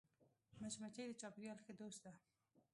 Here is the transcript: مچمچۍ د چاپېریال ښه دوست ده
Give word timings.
مچمچۍ 0.59 1.03
د 1.07 1.11
چاپېریال 1.21 1.59
ښه 1.65 1.73
دوست 1.79 1.99
ده 2.05 2.11